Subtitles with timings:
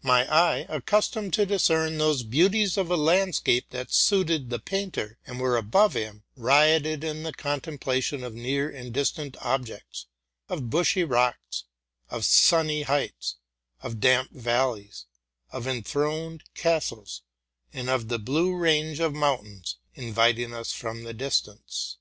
[0.00, 5.18] My eye, accus tomed to discern those beauties of a landscape that suited the painter,
[5.26, 10.06] and were above him, rioted in the contemplation of near and distant objects,
[10.48, 11.64] of bushy rocks,
[12.08, 13.36] of sunny heights,
[13.82, 15.04] of damp valleys,
[15.52, 17.20] of enthroned castles,
[17.70, 21.98] and of the blue range of mountains inviting us from the distance.